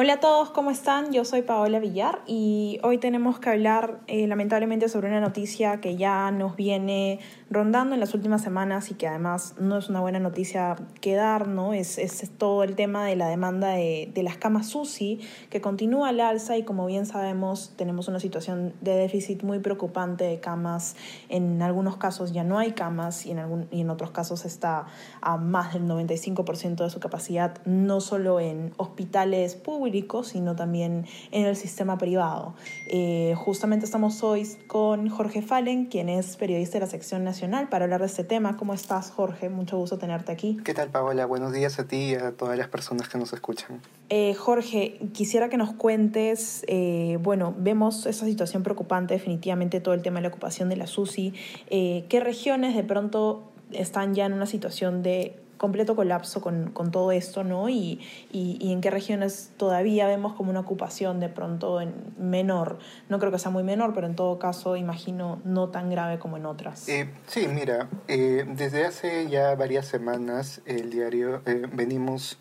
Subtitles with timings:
[0.00, 1.12] Hola a todos, ¿cómo están?
[1.12, 5.96] Yo soy Paola Villar y hoy tenemos que hablar eh, lamentablemente sobre una noticia que
[5.96, 7.18] ya nos viene
[7.50, 11.48] rondando en las últimas semanas y que además no es una buena noticia que dar,
[11.48, 11.74] ¿no?
[11.74, 15.18] Es, es todo el tema de la demanda de, de las camas SUSI
[15.50, 20.22] que continúa al alza y como bien sabemos tenemos una situación de déficit muy preocupante
[20.22, 20.94] de camas.
[21.28, 24.86] En algunos casos ya no hay camas y en, algún, y en otros casos está
[25.20, 29.87] a más del 95% de su capacidad, no solo en hospitales públicos,
[30.22, 32.54] sino también en el sistema privado.
[32.88, 37.84] Eh, justamente estamos hoy con Jorge Fallen, quien es periodista de la sección nacional, para
[37.84, 38.56] hablar de este tema.
[38.56, 39.48] ¿Cómo estás, Jorge?
[39.48, 40.58] Mucho gusto tenerte aquí.
[40.62, 41.26] ¿Qué tal, Paola?
[41.26, 43.80] Buenos días a ti y a todas las personas que nos escuchan.
[44.10, 50.02] Eh, Jorge, quisiera que nos cuentes, eh, bueno, vemos esa situación preocupante, definitivamente todo el
[50.02, 51.32] tema de la ocupación de la SUSI.
[51.68, 57.12] ¿Qué regiones de pronto están ya en una situación de completo colapso con, con todo
[57.12, 57.68] esto, ¿no?
[57.68, 58.00] Y,
[58.32, 62.78] y, y, en qué regiones todavía vemos como una ocupación de pronto en menor.
[63.08, 66.36] No creo que sea muy menor, pero en todo caso imagino no tan grave como
[66.36, 66.88] en otras.
[66.88, 72.38] Eh, sí, mira, eh, desde hace ya varias semanas el diario eh, venimos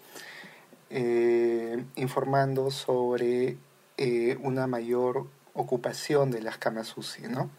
[0.89, 3.57] eh, informando sobre
[3.97, 7.49] eh, una mayor ocupación de las camas UCI, ¿no?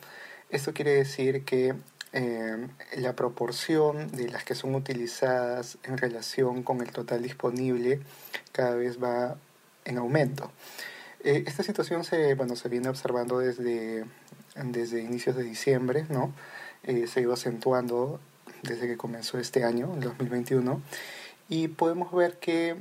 [0.51, 1.75] Esto quiere decir que
[2.13, 8.01] eh, la proporción de las que son utilizadas en relación con el total disponible
[8.53, 9.37] cada vez va
[9.85, 10.51] en aumento.
[11.25, 14.05] Eh, esta situación se, bueno, se viene observando desde,
[14.55, 16.33] desde inicios de diciembre, ¿no?
[16.85, 18.21] Eh, se ido acentuando
[18.63, 20.81] desde que comenzó este año, el 2021,
[21.49, 22.77] y podemos ver que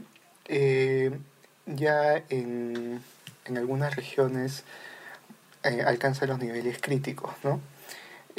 [0.45, 1.17] eh,
[1.66, 3.01] ya en,
[3.46, 4.63] en, algunas regiones
[5.85, 7.59] alcanza los niveles críticos, ¿no?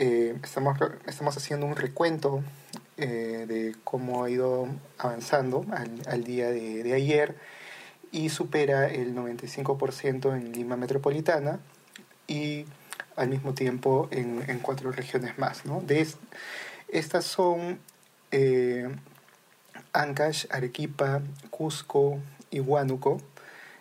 [0.01, 2.45] Eh, estamos, estamos haciendo un recuento
[2.99, 5.67] eh, de cómo ha ido avanzando
[6.07, 7.35] al, día de, ayer
[8.13, 11.59] y supera el 95% en Lima Metropolitana
[12.29, 12.65] y
[13.17, 15.67] al mismo tiempo en, cuatro regiones más.
[15.67, 15.81] ¿no?
[15.81, 16.19] De est
[16.87, 17.81] estas son
[18.31, 18.89] eh,
[19.93, 22.21] Ancash, Arequipa, Cusco
[22.53, 23.21] y Huánuco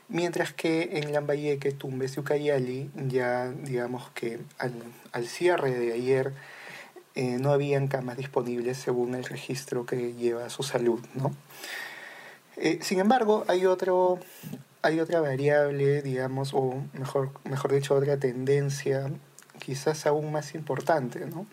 [0.09, 4.73] Mientras que en Lambayeque, Tumbes y Ucayali, ya digamos que al,
[5.12, 6.34] al cierre de ayer
[7.16, 11.35] eh, no habían camas disponibles según el registro que lleva su salud, ¿no?
[12.57, 14.19] Eh, sin embargo, hay, otro,
[14.84, 19.09] hay otra variable, digamos, o mejor, mejor dicho, otra tendencia
[19.59, 21.47] quizás aún más importante, ¿no?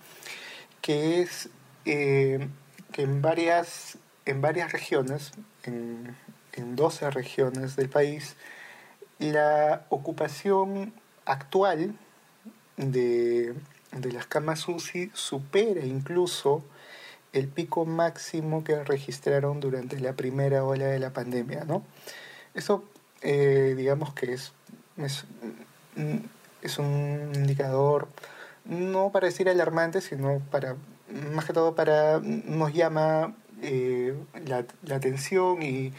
[0.82, 1.48] Que es
[1.86, 2.47] eh,
[2.92, 5.32] que en varias, en varias regiones,
[5.62, 6.15] en,
[6.60, 8.37] en 12 regiones del país,
[9.19, 10.92] la ocupación
[11.25, 11.94] actual
[12.76, 13.54] de,
[13.92, 16.65] de las camas UCI supera incluso
[17.34, 21.82] el pico máximo que registraron durante la primera ola de la pandemia, ¿no?
[22.54, 22.84] Eso,
[23.22, 24.53] eh, digamos que es,
[24.97, 25.25] es,
[26.62, 28.09] es, un indicador
[28.65, 30.76] no para decir alarmante, sino para,
[31.34, 34.15] más que todo para, nos llama eh,
[34.47, 35.92] la, atención y,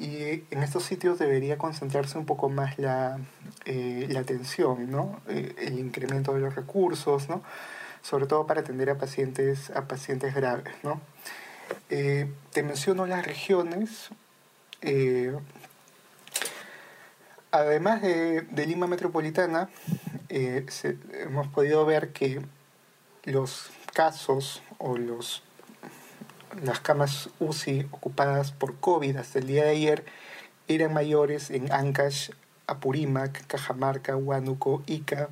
[0.00, 3.18] y en estos sitios debería concentrarse un poco más la,
[3.66, 5.20] eh, la atención, ¿no?
[5.28, 7.42] Eh, el incremento de los recursos, ¿no?
[8.00, 10.74] sobre todo para atender a pacientes, a pacientes graves.
[10.82, 11.02] ¿no?
[11.90, 14.08] Eh, te menciono las regiones.
[17.50, 19.68] Además de, Lima Metropolitana,
[20.30, 22.40] hemos podido ver que
[23.24, 25.42] los casos o los
[26.62, 30.04] las camas UCI ocupadas por COVID hasta el día de ayer
[30.68, 32.30] eran mayores en Ancash,
[32.66, 35.28] Apurímac, Cajamarca, Huánuco, Ica,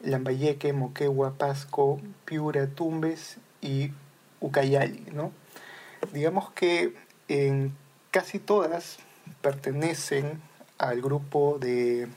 [0.00, 3.92] Lambayeque, Moquegua, Pasco, Piura, Tumbes y
[4.40, 5.06] Ucayali.
[5.12, 5.32] ¿no?
[6.12, 6.94] Digamos que
[7.28, 7.74] en
[8.10, 8.98] casi todas
[9.40, 10.40] pertenecen
[10.78, 12.08] al grupo de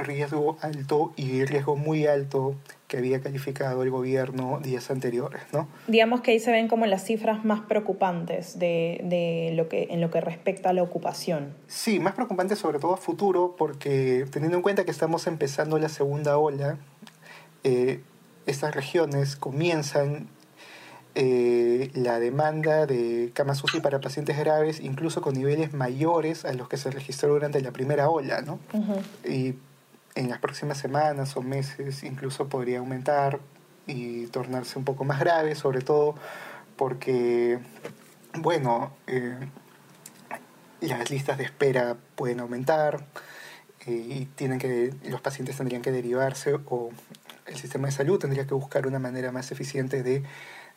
[0.00, 2.54] riesgo alto y riesgo muy alto
[2.88, 5.68] que había calificado el gobierno días anteriores, ¿no?
[5.86, 10.00] Digamos que ahí se ven como las cifras más preocupantes de, de lo que, en
[10.00, 11.54] lo que respecta a la ocupación.
[11.68, 15.88] Sí, más preocupantes sobre todo a futuro, porque teniendo en cuenta que estamos empezando la
[15.88, 16.78] segunda ola,
[17.62, 18.00] eh,
[18.46, 20.28] estas regiones comienzan
[21.14, 26.68] eh, la demanda de camas UCI para pacientes graves, incluso con niveles mayores a los
[26.68, 28.60] que se registró durante la primera ola, ¿no?
[28.72, 29.28] Uh -huh.
[29.28, 29.54] Y
[30.14, 33.40] en las próximas semanas o meses incluso podría aumentar
[33.86, 36.14] y tornarse un poco más grave, sobre todo
[36.76, 37.58] porque,
[38.34, 39.38] bueno, eh,
[40.80, 43.04] las listas de espera pueden aumentar
[43.86, 46.90] eh, y tienen que, los pacientes tendrían que derivarse o
[47.46, 50.22] el sistema de salud tendría que buscar una manera más eficiente de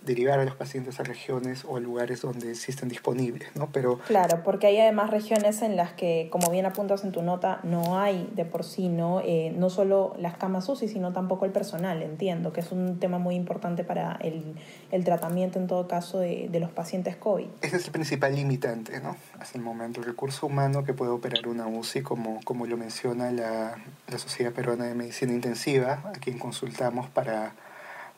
[0.05, 3.69] derivar a los pacientes a regiones o a lugares donde existen disponibles, ¿no?
[3.71, 7.59] Pero claro, porque hay además regiones en las que, como bien apuntas en tu nota,
[7.63, 9.21] no hay de por sí, ¿no?
[9.21, 13.17] Eh, no solo las camas UCI, sino tampoco el personal, entiendo, que es un tema
[13.17, 14.55] muy importante para el,
[14.91, 17.47] el tratamiento en todo caso de, de, los pacientes COVID.
[17.61, 19.15] Ese es el principal limitante, ¿no?
[19.39, 23.31] Hasta el momento, el recurso humano que puede operar una UCI, como, como lo menciona
[23.31, 23.77] la,
[24.07, 27.53] la Sociedad Peruana de Medicina Intensiva, a quien consultamos para,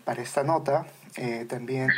[0.05, 0.85] para esta nota,
[1.17, 1.89] eh, también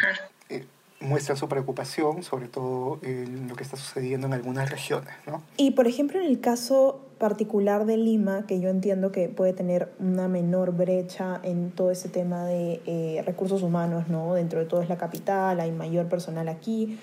[0.50, 0.66] eh,
[1.00, 5.14] muestra su preocupación, sobre todo en lo que está sucediendo en algunas regiones.
[5.28, 5.44] ¿no?
[5.58, 9.92] Y por ejemplo, en el caso particular de Lima, que yo entiendo que puede tener
[10.00, 14.36] una menor brecha en todo ese tema de eh, recursos humanos, ¿no?
[14.36, 17.00] Dentro de todo es la capital, hay mayor personal aquí.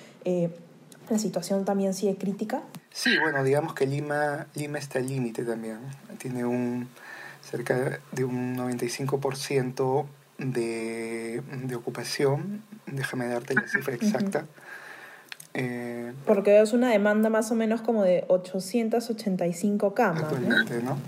[1.11, 2.62] ¿La situación también sigue crítica?
[2.91, 5.79] Sí, bueno, digamos que Lima, Lima está al límite también.
[6.19, 6.89] Tiene un
[7.43, 10.07] cerca de un 95%
[10.39, 14.47] de, de ocupación, déjame darte la cifra exacta.
[15.55, 20.25] Eh, Porque es una demanda más o menos como de 885 camas.
[20.25, 20.99] Actualmente, ¿no?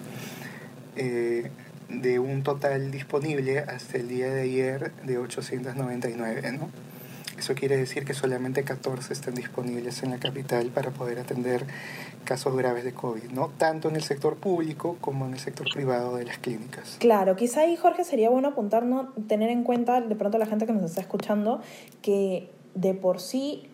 [0.95, 1.51] Eh,
[1.89, 6.71] de un total disponible hasta el día de ayer de 899, ¿no?
[7.47, 11.65] Eso quiere decir que solamente 14 están disponibles en la capital para poder atender
[12.25, 13.53] casos graves de COVID, ¿no?
[13.57, 16.97] Tanto en el sector público como en el sector privado de las clínicas.
[16.99, 19.13] Claro, quizá ahí, Jorge, sería bueno apuntar, ¿no?
[19.29, 21.61] tener en cuenta de pronto la gente que nos está escuchando
[22.03, 23.71] que de por sí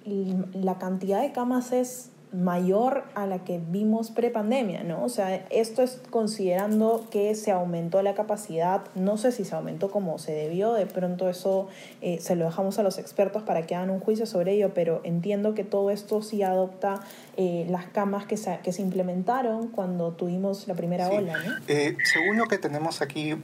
[0.52, 5.04] la cantidad de camas es mayor a la que vimos pre-pandemia, ¿no?
[5.04, 9.90] O sea, esto es considerando que se aumentó la capacidad, no sé si se aumentó
[9.90, 11.68] como se debió, de pronto eso
[12.00, 15.02] eh, se lo dejamos a los expertos para que hagan un juicio sobre ello, pero
[15.04, 17.00] entiendo que todo esto sí adopta
[17.36, 21.52] eh, las camas que se, que se implementaron cuando tuvimos la primera ola, ¿no?
[21.68, 23.34] Eh, según lo que tenemos aquí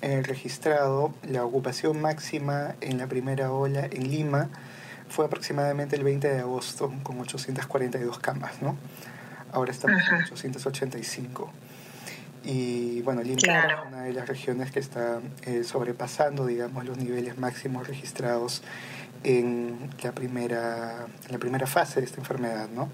[0.00, 4.48] registrado, la ocupación máxima en la primera ola en Lima
[5.08, 8.76] fue aproximadamente el 20 de agosto con 842 camas, ¿no?
[9.52, 11.52] Ahora estamos en 885.
[12.44, 17.38] Y bueno, Lima es una de las regiones que está eh, sobrepasando, digamos, los niveles
[17.38, 18.62] máximos registrados
[19.24, 22.90] en la primera, en la primera fase de esta enfermedad, ¿no?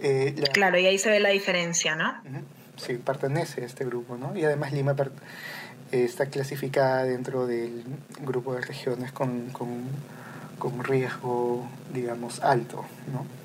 [0.00, 2.14] Eh, claro, y ahí se ve la diferencia, ¿no?
[2.76, 4.36] Sí, pertenece a este grupo, ¿no?
[4.36, 4.94] Y además Lima
[5.90, 7.84] está clasificada dentro del
[8.20, 9.82] grupo de regiones con, con
[10.58, 13.38] con riesgo, digamos, alto, ¿no?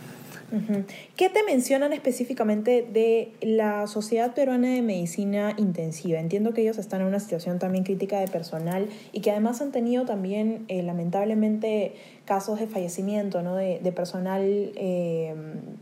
[1.16, 6.20] ¿Qué te mencionan específicamente de la Sociedad Peruana de Medicina Intensiva?
[6.20, 9.72] Entiendo que ellos están en una situación también crítica de personal y que además han
[9.72, 13.56] tenido también, eh, lamentablemente, casos de fallecimiento ¿no?
[13.56, 15.36] de, de personal eh,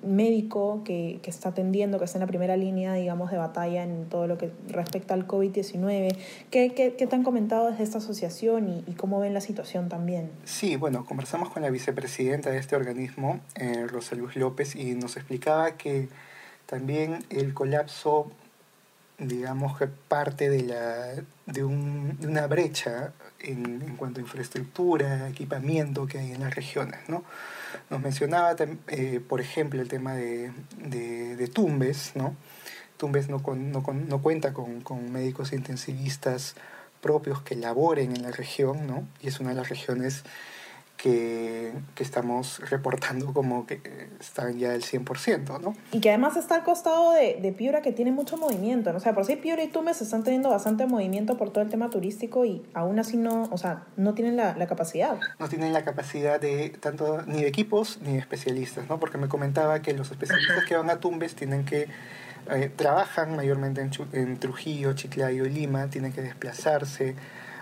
[0.03, 4.05] médico que, que, está atendiendo, que está en la primera línea, digamos, de batalla en
[4.09, 6.15] todo lo que respecta al COVID-19.
[6.49, 10.29] ¿Qué, ¿Qué, qué, te han comentado desde esta asociación y, cómo ven la situación también?
[10.43, 15.17] Sí, bueno, conversamos con la vicepresidenta de este organismo, eh, Rosa Luz López, y nos
[15.17, 16.09] explicaba que
[16.65, 18.31] también el colapso
[19.21, 21.13] digamos que parte de, la,
[21.45, 26.56] de, un, de una brecha en, en, cuanto a infraestructura, equipamiento que hay en las
[26.56, 27.07] regiones.
[27.07, 27.23] ¿no?
[27.92, 28.56] Nos mencionaba,
[28.87, 32.13] eh, por ejemplo, el tema de, de, de Tumbes.
[32.16, 32.35] ¿no?
[32.97, 36.56] Tumbes no, con, no, con, no cuenta con, con, médicos intensivistas
[36.99, 39.07] propios que laboren en la región, ¿no?
[39.21, 40.23] y es una de las regiones
[40.98, 43.81] que, que, estamos reportando como que
[44.19, 45.76] están ya del 100%, ¿no?
[45.92, 48.98] Y que además está al costado de, de Piura, que tiene mucho movimiento, ¿no?
[48.98, 51.90] O sea, por si Piura y Tumbes están teniendo bastante movimiento por todo el tema
[51.90, 55.18] turístico y aún así no, o sea, no tienen la, la capacidad.
[55.40, 59.00] No tienen la capacidad de tanto ni de equipos ni de especialistas, ¿no?
[59.00, 61.88] Porque me comentaba que los especialistas que van a Tumbes tienen que
[62.50, 67.16] eh, trabajan mayormente en, en Trujillo, Chiclayo y Lima, tienen que desplazarse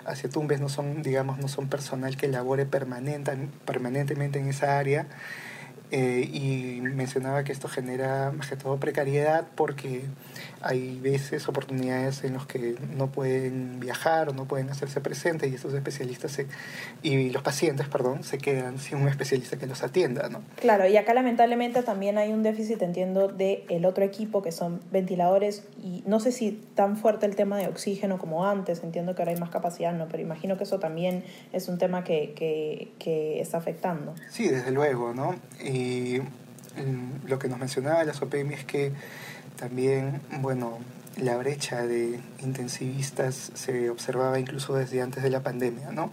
[0.06, 3.32] hacia Tumbes no son, digamos, no son personal que labore permanente,
[3.66, 5.08] permanentemente en esa área.
[5.92, 10.04] Eh, y mencionaba que esto genera más que todo precariedad porque
[10.62, 15.56] hay veces, oportunidades en las que no pueden viajar o no pueden hacerse presentes y
[15.56, 16.46] estos especialistas se,
[17.02, 20.44] y los pacientes, perdón, se quedan sin un especialista que los atienda, ¿no?
[20.58, 24.82] Claro, y acá lamentablemente también hay un déficit, entiendo, del el otro equipo que son
[24.92, 29.24] ventiladores y no sé si tan fuerte el tema de oxígeno como antes, entiendo que
[29.24, 30.08] ahora hay más capacidad, ¿no?
[30.08, 34.14] Pero imagino que eso también es un tema que, que, que está afectando.
[34.30, 35.36] Sí, desde luego, ¿no?
[35.64, 38.92] Y y mm, lo que nos mencionaba la SOPEMI es que
[39.58, 40.80] también, bueno,
[41.18, 46.12] la brecha de intensivistas se observaba incluso desde antes de la pandemia, ¿no?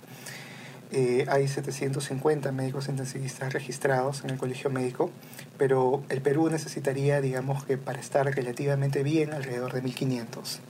[0.93, 5.11] eh, hay 750 médicos intensivistas registrados en el colegio médico,
[5.59, 10.61] pero el Perú necesitaría, digamos que para estar relativamente bien, alrededor de 1500.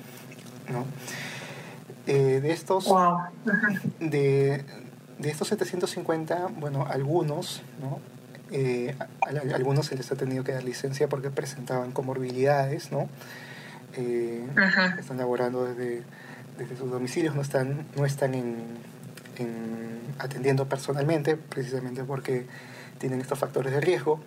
[0.73, 0.85] ¿no?
[2.07, 2.87] Eh, de estos
[4.01, 4.65] de,
[5.19, 8.01] de, estos 750 bueno algunos ¿no?
[8.53, 13.09] Eh, a, algunos se les ha tenido que dar licencia porque presentaban comorbilidades no
[13.97, 16.03] están laborando desde,
[16.59, 18.77] desde sus domicilios no están no están en
[20.19, 22.47] atendiendo personalmente, precisamente porque
[22.99, 24.21] tienen estos factores de riesgo.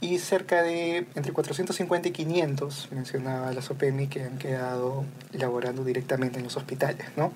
[0.00, 6.38] Y cerca de entre 450 y 500, mencionaba la SOPEMI, que han quedado laborando directamente
[6.38, 7.32] en los hospitales, ¿no?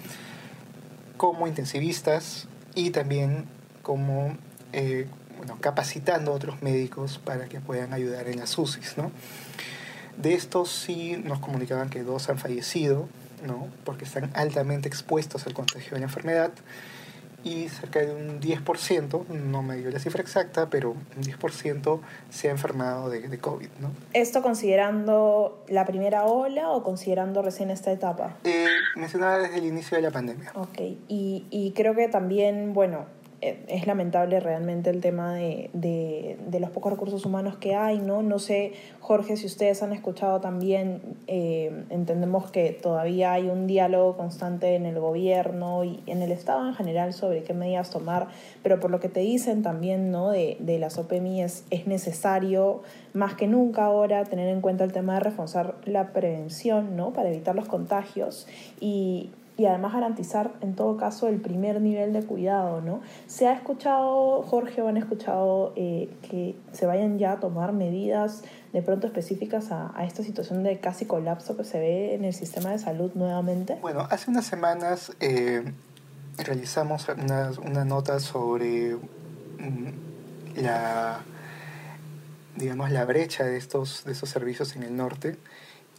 [1.17, 3.45] como intensivistas y también
[3.83, 4.37] como
[4.73, 5.07] eh,
[5.40, 8.99] bueno, capacitando a otros médicos para que puedan ayudar en las UCIs.
[8.99, 9.11] ¿no?
[10.18, 13.09] De estos sí nos comunicaban que dos han fallecido,
[13.47, 13.68] ¿no?
[13.85, 16.52] porque están altamente expuestos al contagio de la enfermedad
[17.42, 22.49] y cerca de un 10%, no me dio la cifra exacta, pero un 10% se
[22.49, 23.68] ha enfermado de, de, COVID.
[23.80, 23.92] ¿no?
[24.12, 28.37] ¿Esto considerando la primera ola o considerando recién esta etapa?
[28.44, 30.52] Eh, mencionaba desde el inicio de la pandemia.
[30.54, 33.06] Ok, y, y creo que también, bueno,
[33.40, 38.23] es lamentable realmente el tema de, de, de, los pocos recursos humanos que hay, ¿no?
[38.23, 44.16] No sé, Jorge, si ustedes han escuchado también, eh, entendemos que todavía hay un diálogo
[44.16, 48.28] constante en el gobierno y en el Estado en general sobre qué medidas tomar,
[48.62, 50.30] pero por lo que te dicen también, ¿no?
[50.30, 52.82] De, de las OPMI es, es necesario
[53.14, 57.12] más que nunca ahora tener en cuenta el tema de reforzar la prevención, ¿no?
[57.12, 58.47] Para evitar los contagios
[58.80, 59.30] y,
[59.61, 63.02] y además garantizar en todo caso el primer nivel de cuidado, ¿no?
[63.26, 68.43] ¿Se ha escuchado, Jorge, o han escuchado eh, que se vayan ya a tomar medidas
[68.73, 72.71] de pronto específicas a, esta situación de casi colapso que se ve en el sistema
[72.71, 73.76] de salud nuevamente?
[73.83, 75.62] Bueno, hace unas semanas eh,
[76.38, 81.21] realizamos una, una, nota sobre mm, la,
[82.57, 85.37] digamos, la brecha de estos, de estos servicios en el norte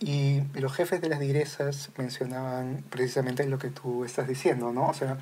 [0.01, 4.87] y los jefes de las digresas mencionaban precisamente lo que tú estás diciendo, ¿no?
[4.87, 5.19] O sea,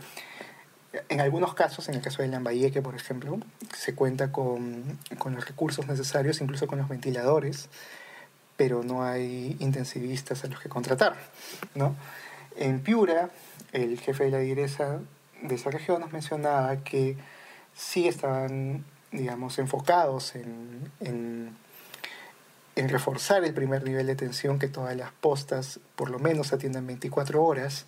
[1.10, 3.38] en algunos casos, en el caso de Lambayeque, por ejemplo,
[3.76, 7.68] se cuenta con, con los recursos necesarios, incluso con los ventiladores,
[8.56, 11.16] pero no hay intensivistas a los que contratar,
[11.76, 11.96] ¿no?
[12.56, 13.30] En Piura,
[13.74, 15.00] el jefe de la digresa
[15.42, 17.18] de esa región nos mencionaba que
[17.76, 21.56] sí estaban, digamos, enfocados en, en
[22.80, 26.88] en reforzar el primer nivel de atención, que todas las postas por lo menos atiendan
[26.88, 27.86] 24 horas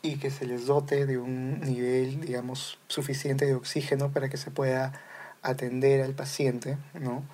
[0.00, 4.52] y que se les dote de un nivel, digamos, suficiente de oxígeno para que se
[4.52, 4.92] pueda
[5.42, 7.24] atender al paciente, ¿no?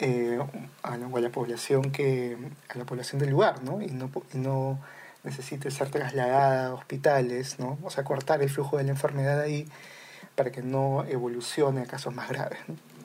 [0.00, 0.38] Eh,
[0.82, 2.36] a, la, a, la, población que
[2.68, 3.80] a la población del lugar, ¿no?
[3.80, 4.78] Y no, no
[5.24, 7.78] necesite ser trasladada a hospitales, ¿no?
[7.82, 9.66] O sea, cortar el flujo de la enfermedad ahí
[10.36, 12.58] para que no evolucione a casos más graves.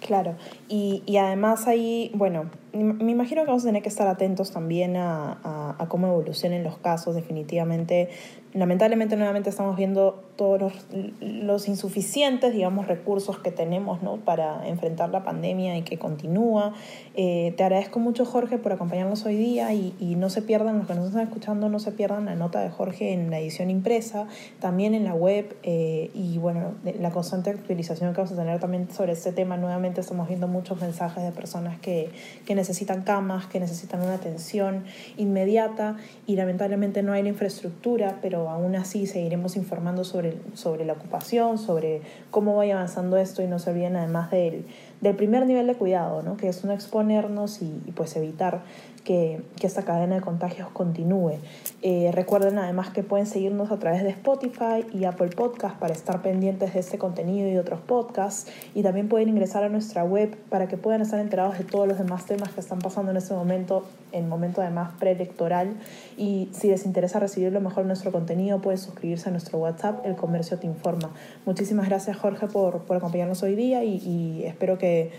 [0.06, 0.36] Claro,
[0.68, 4.98] y, y, además ahí, bueno, me imagino que vamos a tener que estar atentos también
[4.98, 8.10] a, a, a cómo evolucionen los casos, definitivamente
[8.54, 10.74] lamentablemente nuevamente estamos viendo todos los,
[11.22, 14.18] los, insuficientes, digamos, recursos que tenemos ¿no?
[14.18, 16.74] para enfrentar la pandemia y que continúa.
[17.16, 20.88] Eh, te agradezco mucho, Jorge, por acompañarnos hoy día y, y, no se pierdan, los
[20.88, 24.28] que nos están escuchando, no se pierdan la nota de Jorge en la edición impresa,
[24.60, 28.90] también en la web eh, y, bueno, la constante actualización que vamos a tener también
[28.92, 29.58] sobre este tema.
[29.58, 32.10] Nuevamente estamos viendo muchos mensajes de personas que,
[32.46, 34.84] que necesitan camas, que necesitan una atención
[35.18, 40.94] inmediata y lamentablemente no hay la infraestructura, pero aún así seguiremos informando sobre, sobre la
[40.94, 44.66] ocupación, sobre cómo vaya avanzando esto y no se olviden además del,
[45.02, 46.38] del primer nivel de cuidado, ¿no?
[46.38, 48.62] que es no exponernos y, y pues evitar
[49.04, 51.40] que, que, esta cadena de contagios continúe.
[51.82, 56.22] Eh, recuerden además que pueden seguirnos a través de Spotify y Apple Podcast para estar
[56.22, 58.52] pendientes de este contenido y otros podcasts.
[58.74, 61.98] Y también pueden ingresar a nuestra web para que puedan estar enterados de todos los
[61.98, 65.76] demás temas que están pasando en este momento, en momento además preelectoral.
[66.18, 70.16] Y si les interesa recibir lo mejor nuestro contenido, pueden suscribirse a nuestro WhatsApp, El
[70.16, 71.12] Comercio Te Informa.
[71.46, 75.12] Muchísimas gracias Jorge por, por acompañarnos hoy día y, y espero que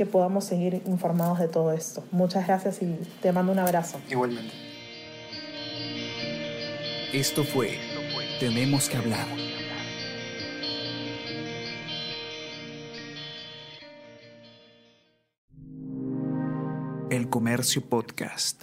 [0.00, 2.02] que podamos seguir informados de todo esto.
[2.10, 2.86] Muchas gracias y
[3.20, 4.00] te mando un abrazo.
[4.08, 4.50] Igualmente.
[7.12, 7.78] Esto fue
[8.38, 9.26] Tenemos que hablar.
[17.10, 18.62] El Comercio Podcast.